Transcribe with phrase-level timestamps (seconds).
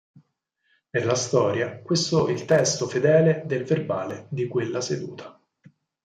[0.89, 5.39] Per la storia, questo il testo fedele del verbale di quella seduta.